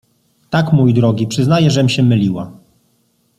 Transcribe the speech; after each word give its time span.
—Tak, 0.49 0.73
mój 0.73 0.93
drogi, 0.93 1.27
przyznaję, 1.27 1.71
żem 1.71 1.89
się 1.89 2.03
myliła. 2.03 2.51